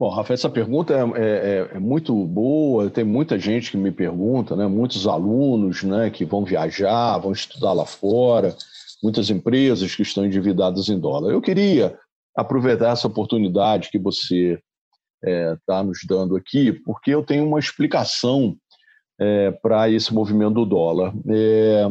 [0.00, 2.88] Bom, Rafael, essa pergunta é, é, é, muito boa.
[2.88, 4.66] Tem muita gente que me pergunta, né?
[4.66, 8.56] muitos alunos né, que vão viajar, vão estudar lá fora,
[9.02, 11.30] muitas empresas que estão endividadas em dólar.
[11.30, 11.98] Eu queria
[12.34, 14.58] aproveitar essa oportunidade que você
[15.22, 18.56] está é, tá nos dando aqui, porque eu tenho uma explicação
[19.20, 21.12] é, para esse movimento do dólar.
[21.28, 21.86] É,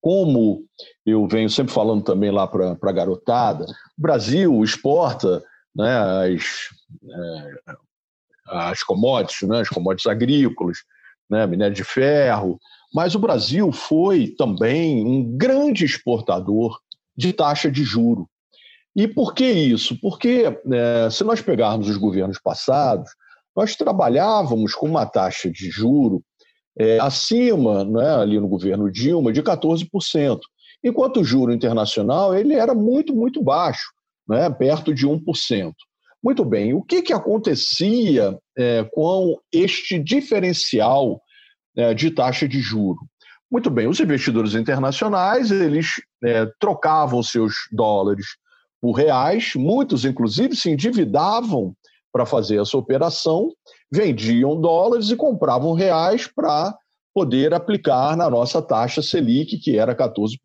[0.00, 0.64] como
[1.06, 6.83] eu venho sempre falando também lá para a garotada, o Brasil exporta né, as, é,
[8.46, 10.78] as commodities, né, as commodities agrícolas,
[11.28, 12.58] né, minério de ferro,
[12.92, 16.78] mas o Brasil foi também um grande exportador
[17.16, 18.28] de taxa de juro.
[18.94, 19.98] E por que isso?
[20.00, 23.10] Porque é, se nós pegarmos os governos passados,
[23.56, 26.22] nós trabalhávamos com uma taxa de juro
[26.78, 30.40] é, acima, né, ali no governo Dilma, de 14%,
[30.82, 33.92] enquanto o juro internacional ele era muito, muito baixo
[34.28, 35.72] né, perto de 1%.
[36.24, 41.20] Muito bem, o que, que acontecia é, com este diferencial
[41.76, 43.00] é, de taxa de juro?
[43.52, 45.88] Muito bem, os investidores internacionais eles
[46.24, 48.24] é, trocavam seus dólares
[48.80, 51.76] por reais, muitos inclusive se endividavam
[52.10, 53.52] para fazer essa operação,
[53.92, 56.74] vendiam dólares e compravam reais para
[57.12, 60.38] poder aplicar na nossa taxa Selic, que era 14%.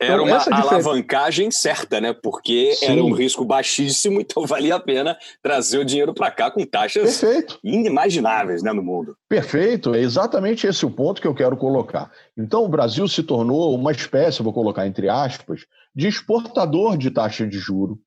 [0.00, 2.12] Era então, uma alavancagem certa, né?
[2.12, 2.86] Porque Sim.
[2.86, 7.20] era um risco baixíssimo, então valia a pena trazer o dinheiro para cá com taxas
[7.20, 7.58] Perfeito.
[7.62, 9.16] inimagináveis né, no mundo.
[9.28, 12.10] Perfeito, é exatamente esse o ponto que eu quero colocar.
[12.36, 17.46] Então, o Brasil se tornou uma espécie, vou colocar entre aspas, de exportador de taxa
[17.46, 17.98] de juro.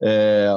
[0.00, 0.56] É...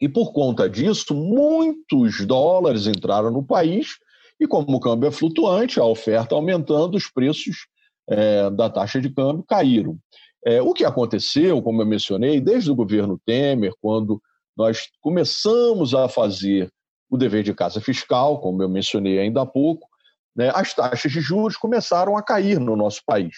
[0.00, 3.96] E por conta disso, muitos dólares entraram no país,
[4.38, 7.66] e como o câmbio é flutuante, a oferta aumentando, os preços
[8.08, 9.98] é, da taxa de câmbio caíram.
[10.44, 14.22] É, o que aconteceu, como eu mencionei, desde o governo Temer, quando
[14.56, 16.70] nós começamos a fazer
[17.10, 19.88] o dever de casa fiscal, como eu mencionei ainda há pouco,
[20.36, 23.36] né, as taxas de juros começaram a cair no nosso país.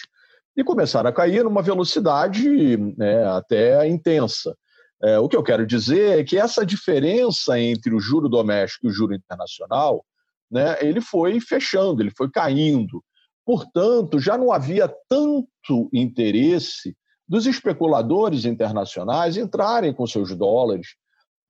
[0.56, 4.56] E começaram a cair numa velocidade né, até intensa.
[5.02, 8.90] É, o que eu quero dizer é que essa diferença entre o juro doméstico e
[8.90, 10.04] o juro internacional,
[10.50, 13.02] né, ele foi fechando, ele foi caindo.
[13.48, 16.94] Portanto, já não havia tanto interesse
[17.26, 20.88] dos especuladores internacionais entrarem com seus dólares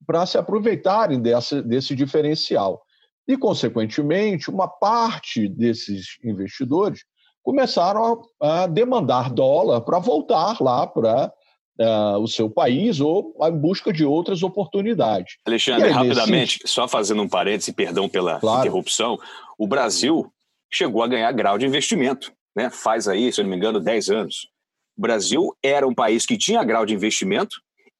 [0.06, 2.80] para se aproveitarem dessa, desse diferencial.
[3.26, 7.00] E, consequentemente, uma parte desses investidores
[7.42, 11.32] começaram a, a demandar dólar para voltar lá para
[11.80, 15.34] uh, o seu país ou em busca de outras oportunidades.
[15.44, 16.72] Alexandre, aí, rapidamente, nesse...
[16.72, 18.60] só fazendo um parêntese, perdão pela claro.
[18.60, 19.18] interrupção,
[19.58, 20.32] o Brasil
[20.70, 22.32] chegou a ganhar grau de investimento.
[22.56, 22.70] Né?
[22.70, 24.48] Faz aí, se eu não me engano, 10 anos.
[24.96, 27.56] O Brasil era um país que tinha grau de investimento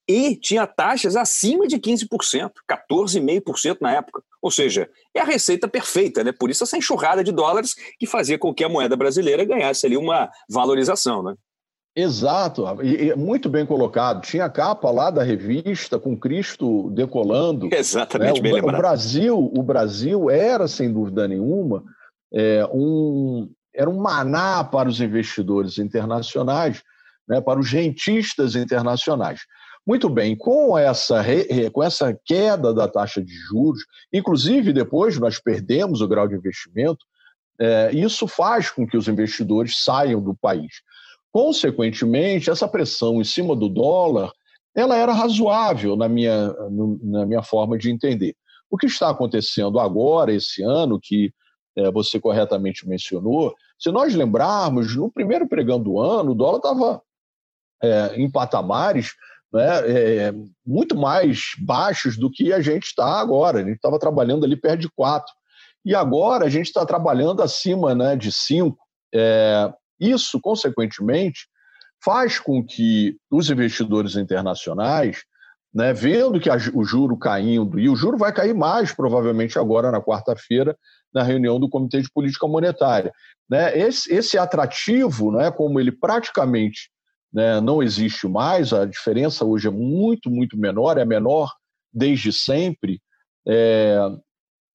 [0.09, 2.51] e tinha taxas acima de 15%,
[2.91, 4.23] 14,5% na época.
[4.41, 6.33] Ou seja, é a receita perfeita, né?
[6.33, 9.97] Por isso essa enxurrada de dólares que fazia com que a moeda brasileira ganhasse ali
[9.97, 11.35] uma valorização, né?
[11.95, 14.23] Exato, e, muito bem colocado.
[14.23, 17.69] Tinha capa lá da revista com Cristo decolando.
[17.75, 18.41] Exatamente, né?
[18.41, 18.75] bem o, lembrado.
[18.75, 21.83] O Brasil, o Brasil era, sem dúvida nenhuma,
[22.33, 26.83] é, um, era um maná para os investidores internacionais,
[27.29, 29.41] né, para os rentistas internacionais.
[29.87, 31.25] Muito bem, com essa,
[31.73, 33.81] com essa queda da taxa de juros,
[34.13, 37.05] inclusive depois nós perdemos o grau de investimento,
[37.61, 40.83] é, isso faz com que os investidores saiam do país.
[41.33, 44.31] Consequentemente, essa pressão em cima do dólar
[44.79, 46.55] ela era razoável na minha,
[47.03, 48.37] na minha forma de entender.
[48.71, 51.33] O que está acontecendo agora, esse ano, que
[51.93, 57.03] você corretamente mencionou, se nós lembrarmos, no primeiro pregão do ano, o dólar estava
[57.83, 59.13] é, em patamares
[59.53, 60.35] né, é,
[60.67, 63.61] muito mais baixos do que a gente está agora.
[63.61, 65.33] A gente estava trabalhando ali perto de 4.
[65.85, 68.77] E agora a gente está trabalhando acima né, de 5.
[69.15, 71.49] É, isso, consequentemente,
[72.05, 75.23] faz com que os investidores internacionais,
[75.75, 79.91] né, vendo que a, o juro caindo, e o juro vai cair mais provavelmente agora
[79.91, 80.77] na quarta-feira,
[81.13, 83.13] na reunião do Comitê de Política Monetária.
[83.49, 86.91] Né, esse, esse atrativo, né, como ele praticamente
[87.33, 91.53] né, não existe mais, a diferença hoje é muito, muito menor, é menor
[91.93, 93.01] desde sempre,
[93.47, 93.99] é,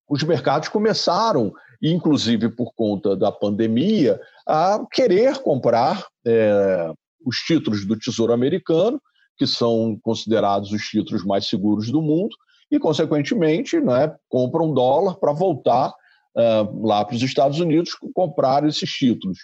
[0.10, 1.52] os mercados começaram,
[1.82, 6.92] inclusive por conta da pandemia, a querer comprar é,
[7.26, 9.02] os títulos do Tesouro Americano,
[9.38, 12.36] que são considerados os títulos mais seguros do mundo,
[12.72, 18.90] e, consequentemente, né, compram dólar para voltar uh, lá para os Estados Unidos comprar esses
[18.90, 19.38] títulos.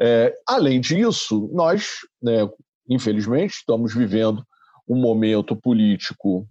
[0.00, 2.48] É, além disso, nós, né,
[2.88, 4.44] infelizmente, estamos vivendo
[4.88, 6.46] um momento político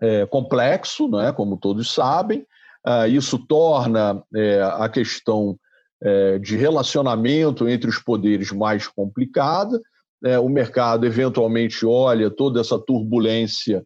[0.00, 2.44] é, complexo, né, como todos sabem.
[2.84, 5.56] Uh, isso torna é, a questão
[6.02, 9.80] é, de relacionamento entre os poderes mais complicada
[10.24, 13.84] é, o mercado eventualmente olha toda essa turbulência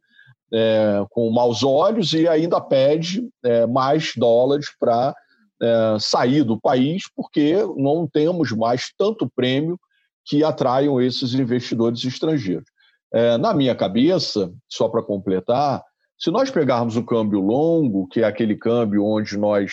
[0.52, 5.14] é, com maus olhos e ainda pede é, mais dólares para
[5.60, 9.78] é, sair do país, porque não temos mais tanto prêmio
[10.24, 12.68] que atraiam esses investidores estrangeiros.
[13.12, 15.82] É, na minha cabeça, só para completar,
[16.18, 19.72] se nós pegarmos o câmbio longo, que é aquele câmbio onde nós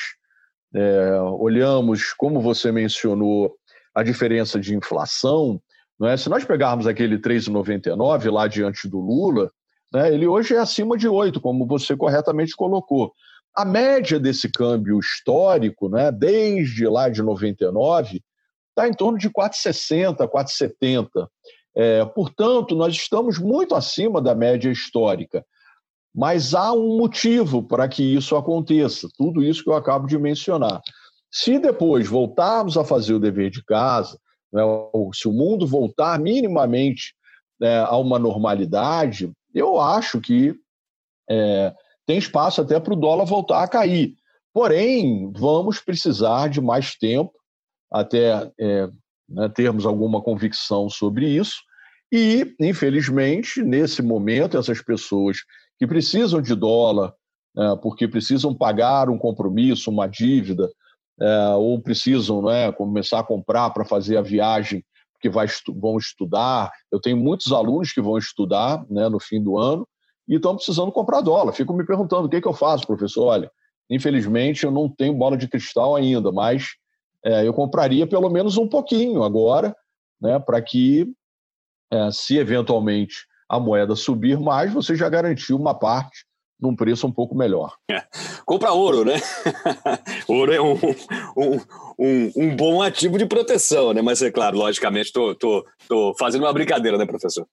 [0.74, 3.54] é, olhamos, como você mencionou,
[3.96, 5.62] a diferença de inflação,
[6.00, 6.18] não é?
[6.18, 9.52] Se nós pegarmos aquele 3,99 lá diante do Lula,
[9.94, 13.14] né, ele hoje é acima de 8, como você corretamente colocou.
[13.56, 18.22] A média desse câmbio histórico, né, desde lá de 99,
[18.70, 21.28] está em torno de 4,60, 4,70.
[21.76, 25.46] É, portanto, nós estamos muito acima da média histórica.
[26.16, 30.82] Mas há um motivo para que isso aconteça, tudo isso que eu acabo de mencionar.
[31.32, 34.22] Se depois voltarmos a fazer o dever de casa, né,
[35.14, 37.16] se o mundo voltar minimamente
[37.60, 40.54] né, a uma normalidade, eu acho que
[41.30, 41.74] é,
[42.06, 44.16] tem espaço até para o dólar voltar a cair.
[44.54, 47.34] Porém, vamos precisar de mais tempo
[47.92, 48.90] até é,
[49.28, 51.56] né, termos alguma convicção sobre isso.
[52.12, 55.38] E, infelizmente, nesse momento, essas pessoas
[55.80, 57.14] que precisam de dólar,
[57.56, 60.70] né, porque precisam pagar um compromisso, uma dívida,
[61.22, 64.84] é, ou precisam né, começar a comprar para fazer a viagem
[65.22, 66.72] que vai vão estudar.
[66.92, 69.88] Eu tenho muitos alunos que vão estudar né, no fim do ano
[70.28, 71.54] e estão precisando comprar dólar.
[71.54, 73.28] Fico me perguntando o que, que eu faço, professor.
[73.28, 73.50] Olha,
[73.90, 76.68] infelizmente eu não tenho bola de cristal ainda, mas
[77.24, 79.76] é, eu compraria pelo menos um pouquinho agora,
[80.20, 81.08] né, para que,
[81.92, 86.26] é, se eventualmente a moeda subir mais, você já garantiu uma parte
[86.60, 87.76] num preço um pouco melhor.
[87.90, 88.04] É.
[88.46, 89.16] Compra ouro, né?
[90.28, 90.74] ouro é um,
[91.36, 91.60] um,
[92.00, 94.02] um, um, bom ativo de proteção, né?
[94.02, 97.46] Mas é claro, logicamente, estou tô, tô, tô fazendo uma brincadeira, né, professor?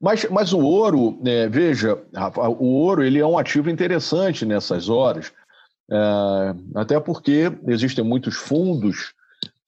[0.00, 4.88] Mas, mas o ouro, é, veja, Rafa, o ouro ele é um ativo interessante nessas
[4.88, 5.30] horas,
[5.90, 9.12] é, até porque existem muitos fundos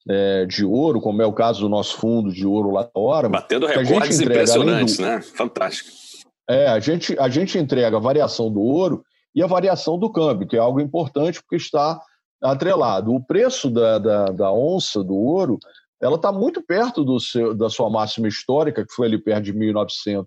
[0.09, 3.29] é, de ouro, como é o caso do nosso fundo de ouro lá fora.
[3.29, 5.21] Batendo recordes impressionantes, do, né?
[5.21, 6.02] Fantástico.
[6.49, 9.03] É, a gente, a gente entrega a variação do ouro
[9.33, 11.99] e a variação do câmbio, que é algo importante porque está
[12.41, 13.13] atrelado.
[13.13, 15.57] O preço da, da, da onça do ouro
[16.03, 19.53] ela está muito perto do seu, da sua máxima histórica, que foi ali perto de
[19.53, 20.25] 1.900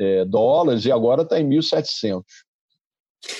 [0.00, 2.22] é, dólares, e agora está em 1.700.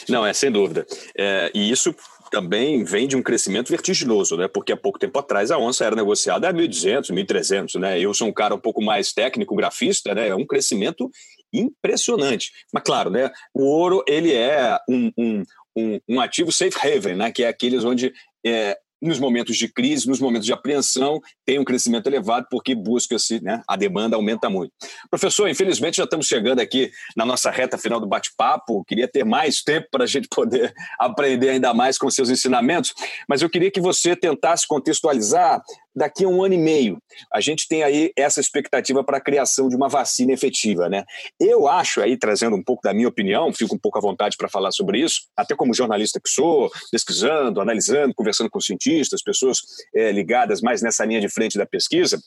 [0.09, 0.87] Não, é sem dúvida.
[1.17, 1.93] É, e isso
[2.31, 4.47] também vem de um crescimento vertiginoso, né?
[4.47, 7.99] Porque há pouco tempo atrás a onça era negociada a 1.200, 1.300, né?
[7.99, 10.29] Eu sou um cara um pouco mais técnico, grafista, né?
[10.29, 11.11] É um crescimento
[11.53, 12.51] impressionante.
[12.73, 13.31] Mas claro, né?
[13.55, 15.43] O ouro ele é um, um,
[15.77, 17.33] um, um ativo safe haven, né?
[17.33, 18.13] Que é aqueles onde
[18.45, 23.43] é, nos momentos de crise, nos momentos de apreensão, tem um crescimento elevado porque busca-se,
[23.43, 24.73] né, a demanda aumenta muito.
[25.11, 29.63] Professor, infelizmente já estamos chegando aqui na nossa reta final do bate-papo, queria ter mais
[29.63, 32.93] tempo para a gente poder aprender ainda mais com seus ensinamentos,
[33.29, 35.63] mas eu queria que você tentasse contextualizar
[35.99, 36.99] daqui a um ano e meio,
[37.33, 41.05] a gente tem aí essa expectativa para a criação de uma vacina efetiva, né?
[41.39, 44.49] Eu acho aí, trazendo um pouco da minha opinião, fico um pouco à vontade para
[44.49, 49.59] falar sobre isso, até como jornalista que sou, pesquisando, analisando, conversando com cientistas, pessoas
[49.95, 52.19] é, ligadas mais nessa linha de frente da pesquisa,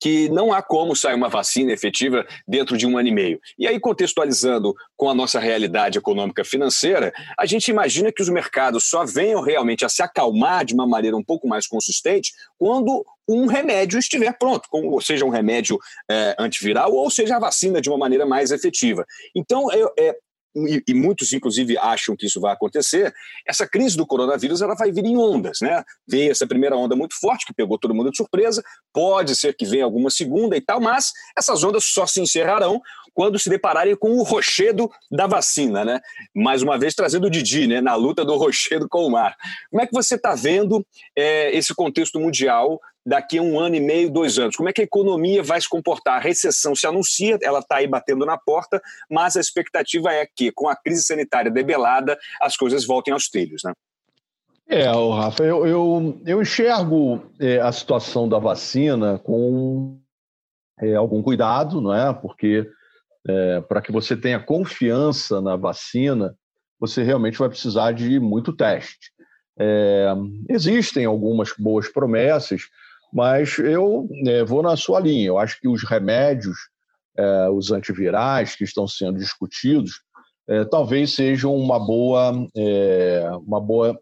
[0.00, 3.40] que não há como sair uma vacina efetiva dentro de um ano e meio.
[3.58, 8.88] E aí, contextualizando com a nossa realidade econômica financeira, a gente imagina que os mercados
[8.88, 13.46] só venham realmente a se acalmar de uma maneira um pouco mais consistente quando um
[13.46, 15.78] remédio estiver pronto, ou seja, um remédio
[16.10, 19.06] é, antiviral, ou seja, a vacina de uma maneira mais efetiva.
[19.34, 20.16] Então, é,
[20.54, 23.12] e, e, muitos inclusive acham que isso vai acontecer,
[23.46, 25.82] essa crise do coronavírus ela vai vir em ondas, né?
[26.06, 29.64] Veio essa primeira onda muito forte que pegou todo mundo de surpresa, pode ser que
[29.64, 32.80] venha alguma segunda e tal, mas essas ondas só se encerrarão
[33.14, 36.00] quando se depararem com o rochedo da vacina, né?
[36.34, 37.80] Mais uma vez trazendo o Didi, né?
[37.80, 39.36] Na luta do rochedo com o mar.
[39.70, 40.84] Como é que você está vendo
[41.16, 44.56] é, esse contexto mundial daqui a um ano e meio, dois anos?
[44.56, 46.16] Como é que a economia vai se comportar?
[46.16, 48.80] A recessão se anuncia, ela está aí batendo na porta,
[49.10, 53.62] mas a expectativa é que, com a crise sanitária debelada, as coisas voltem aos trilhos,
[53.64, 53.72] né?
[54.68, 60.00] É, Rafa, eu, eu, eu enxergo é, a situação da vacina com
[60.80, 62.12] é, algum cuidado, não é?
[62.14, 62.66] Porque
[63.28, 66.34] é, para que você tenha confiança na vacina,
[66.80, 69.12] você realmente vai precisar de muito teste.
[69.58, 70.12] É,
[70.48, 72.62] existem algumas boas promessas,
[73.12, 75.26] mas eu é, vou na sua linha.
[75.26, 76.56] Eu acho que os remédios,
[77.16, 80.00] é, os antivirais que estão sendo discutidos,
[80.48, 83.98] é, talvez sejam uma boa, é, uma boa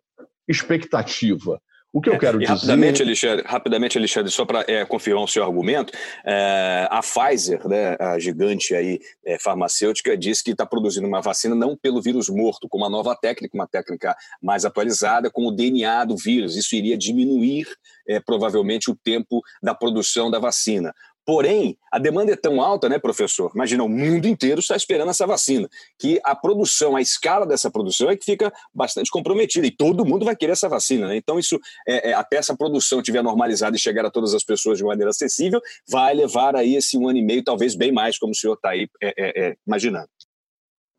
[0.48, 1.60] expectativa.
[1.92, 2.52] O que eu é, quero dizer.
[2.52, 5.92] Rapidamente, Alexandre, rapidamente, Alexandre, só para é, confirmar o seu argumento,
[6.24, 11.54] é, a Pfizer, né, a gigante aí, é, farmacêutica, disse que está produzindo uma vacina
[11.54, 16.04] não pelo vírus morto, com uma nova técnica, uma técnica mais atualizada, com o DNA
[16.04, 16.56] do vírus.
[16.56, 17.66] Isso iria diminuir
[18.06, 20.94] é, provavelmente o tempo da produção da vacina.
[21.24, 23.50] Porém, a demanda é tão alta, né, professor?
[23.54, 25.68] Imagina, o mundo inteiro está esperando essa vacina,
[25.98, 30.24] que a produção, a escala dessa produção é que fica bastante comprometida e todo mundo
[30.24, 31.16] vai querer essa vacina, né?
[31.16, 34.78] Então, isso, é, é, até essa produção estiver normalizada e chegar a todas as pessoas
[34.78, 38.32] de maneira acessível, vai levar aí esse um ano e meio, talvez bem mais, como
[38.32, 40.08] o senhor está aí é, é, é, imaginando.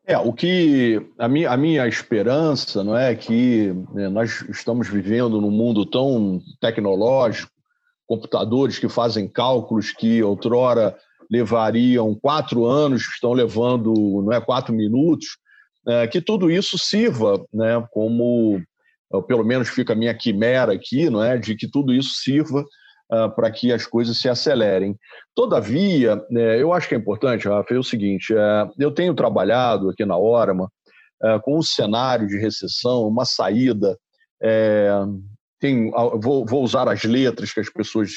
[0.04, 5.40] É, o que a minha, a minha esperança não é que né, nós estamos vivendo
[5.40, 7.51] num mundo tão tecnológico
[8.12, 10.94] computadores que fazem cálculos que outrora
[11.30, 15.38] levariam quatro anos, estão levando não é, quatro minutos,
[15.88, 18.60] é, que tudo isso sirva né, como,
[19.26, 23.34] pelo menos fica a minha quimera aqui, não é, de que tudo isso sirva uh,
[23.34, 24.94] para que as coisas se acelerem.
[25.34, 29.88] Todavia, é, eu acho que é importante, Rafa, é o seguinte, é, eu tenho trabalhado
[29.88, 30.70] aqui na Orama
[31.22, 33.96] é, com um cenário de recessão, uma saída
[34.42, 34.90] é,
[35.62, 38.10] tem, vou, vou usar as letras que as pessoas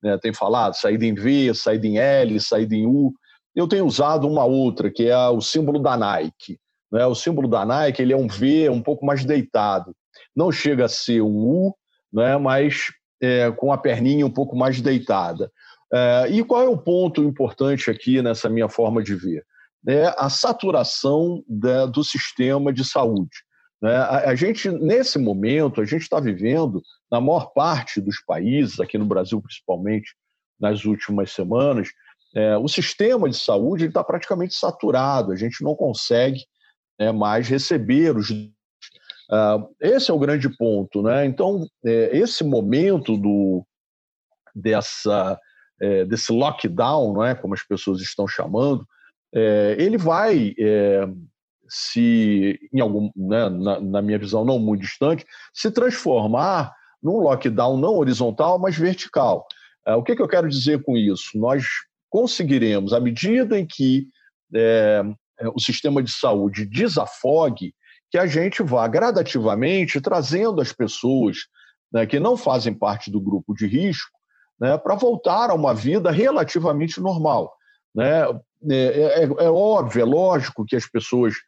[0.00, 3.12] né, têm falado, saída em V, saída em L, saída em U.
[3.56, 6.60] Eu tenho usado uma outra, que é o símbolo da Nike.
[6.92, 7.04] Né?
[7.04, 9.92] O símbolo da Nike ele é um V um pouco mais deitado.
[10.34, 11.74] Não chega a ser um U,
[12.12, 15.50] né, mas é, com a perninha um pouco mais deitada.
[15.92, 19.44] É, e qual é o ponto importante aqui nessa minha forma de ver?
[19.88, 23.44] É a saturação da, do sistema de saúde.
[23.86, 23.94] Né?
[23.94, 28.98] A, a gente, nesse momento, a gente está vivendo, na maior parte dos países, aqui
[28.98, 30.12] no Brasil principalmente,
[30.58, 31.88] nas últimas semanas,
[32.34, 36.40] é, o sistema de saúde está praticamente saturado, a gente não consegue
[36.98, 38.28] né, mais receber os.
[38.30, 41.00] Uh, esse é o grande ponto.
[41.02, 41.24] Né?
[41.24, 43.64] Então, é, esse momento do,
[44.52, 45.38] dessa,
[45.80, 48.84] é, desse lockdown, não é, como as pessoas estão chamando,
[49.32, 51.06] é, ele vai é,
[51.68, 57.76] se, em algum, né, na, na, minha visão não muito distante, se transformar num lockdown
[57.76, 59.46] não horizontal, mas vertical.
[59.86, 61.38] É, o que, que, eu quero dizer com isso?
[61.38, 61.64] Nós
[62.08, 64.08] conseguiremos, à medida em que
[64.54, 65.02] é,
[65.40, 67.74] é, o sistema de saúde desafogue,
[68.10, 71.38] que a gente vá gradativamente trazendo as pessoas
[71.92, 74.16] né, que não fazem parte do grupo de risco
[74.60, 77.52] né, para voltar a uma vida relativamente normal.
[77.94, 78.22] Né?
[78.70, 81.38] É, é, é, óbvio, é lógico que as pessoas é,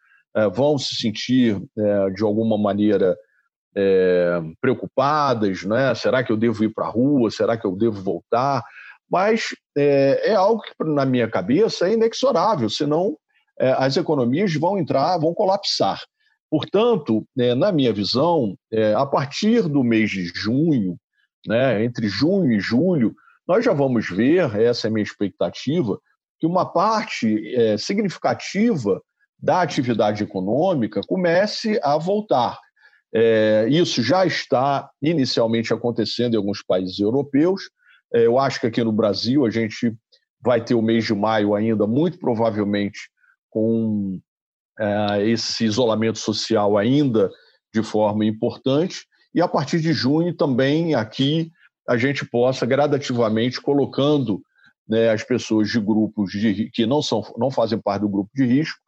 [0.53, 3.16] vão se sentir, é, de alguma maneira,
[3.76, 5.95] é, preocupadas, né?
[5.95, 8.62] será que eu devo ir para a rua, será que eu devo voltar?
[9.11, 13.16] Mas é, algo que, na minha cabeça, é inexorável, senão
[13.76, 16.01] as economias vão entrar, vão colapsar.
[16.49, 18.55] Portanto, na minha visão,
[18.97, 20.97] a partir do mês de junho,
[21.45, 23.12] né, entre junho e julho,
[23.49, 25.99] nós já vamos ver, essa é a minha expectativa,
[26.39, 29.03] que uma parte significativa
[29.39, 32.59] da atividade econômica comece a voltar.
[33.14, 37.62] É, isso já está inicialmente acontecendo em alguns países europeus.
[38.12, 39.95] É, eu acho que aqui no Brasil a gente
[40.41, 43.11] vai ter o mês de maio ainda, muito provavelmente,
[43.51, 44.20] com
[44.78, 47.30] é, esse isolamento social ainda
[47.72, 49.07] de forma importante.
[49.34, 51.51] E a partir de junho também aqui
[51.89, 54.43] a gente possa gradativamente colocando
[54.86, 58.45] né, as pessoas de grupos de, que não, são, não fazem parte do grupo de
[58.45, 58.78] risco,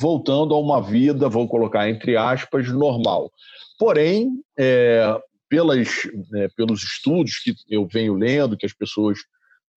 [0.00, 3.30] voltando a uma vida, vou colocar entre aspas, normal.
[3.78, 5.88] Porém, é, pelas,
[6.36, 9.18] é, pelos estudos que eu venho lendo, que as pessoas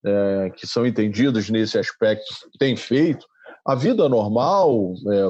[0.05, 2.26] é, que são entendidas nesse aspecto
[2.57, 3.26] têm feito,
[3.65, 5.28] a vida normal, é,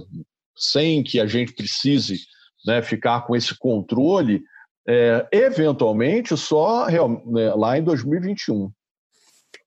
[0.55, 2.19] sem que a gente precise
[2.65, 4.43] né, ficar com esse controle,
[4.87, 8.71] é, eventualmente só né, lá em 2021.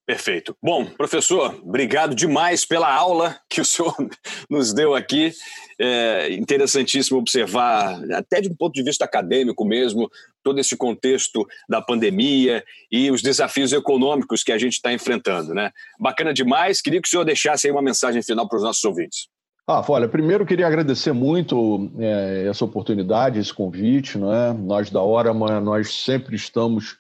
[0.07, 0.57] Perfeito.
[0.63, 3.93] Bom, professor, obrigado demais pela aula que o senhor
[4.49, 5.33] nos deu aqui.
[5.81, 10.09] É interessantíssimo observar, até de um ponto de vista acadêmico mesmo,
[10.45, 15.53] todo esse contexto da pandemia e os desafios econômicos que a gente está enfrentando.
[15.53, 15.73] Né?
[15.99, 16.81] Bacana demais.
[16.81, 19.27] Queria que o senhor deixasse aí uma mensagem final para os nossos ouvintes.
[19.67, 24.17] Ah, olha, primeiro queria agradecer muito é, essa oportunidade, esse convite.
[24.17, 24.55] Não é?
[24.55, 26.97] Nós da Orama, nós sempre estamos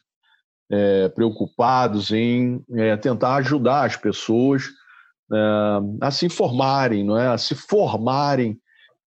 [0.70, 4.64] é, preocupados em é, tentar ajudar as pessoas
[5.32, 5.36] é,
[6.00, 7.28] a se informarem, não é?
[7.28, 8.58] a se formarem,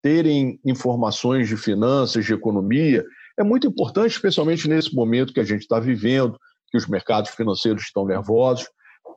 [0.01, 3.03] terem informações de finanças, de economia.
[3.37, 6.39] É muito importante, especialmente nesse momento que a gente está vivendo,
[6.71, 8.67] que os mercados financeiros estão nervosos.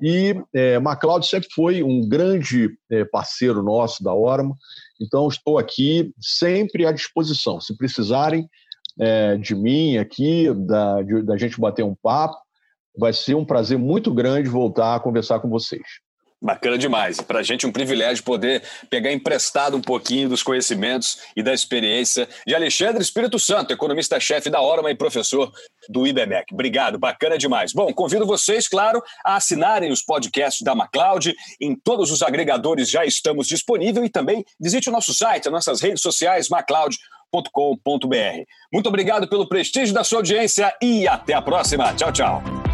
[0.01, 4.57] E é, MacLeod sempre foi um grande é, parceiro nosso da Orma,
[5.01, 7.61] então estou aqui sempre à disposição.
[7.61, 8.49] Se precisarem,
[8.99, 12.37] é, de mim aqui, da, de, da gente bater um papo.
[12.97, 15.83] Vai ser um prazer muito grande voltar a conversar com vocês.
[16.43, 17.21] Bacana demais.
[17.21, 21.55] Para a gente é um privilégio poder pegar emprestado um pouquinho dos conhecimentos e da
[21.55, 25.53] experiência de Alexandre Espírito Santo, economista-chefe da Orma e professor
[25.89, 26.53] do IBMEC.
[26.53, 27.73] Obrigado, bacana demais.
[27.73, 31.33] Bom, convido vocês, claro, a assinarem os podcasts da MacLeod.
[31.61, 35.81] Em todos os agregadores já estamos disponíveis e também visite o nosso site, as nossas
[35.81, 36.99] redes sociais, MacLeod
[38.73, 41.93] muito obrigado pelo prestígio da sua audiência e até a próxima.
[41.95, 42.72] Tchau, tchau.